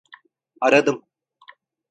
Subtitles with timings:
[0.61, 1.03] Aradım.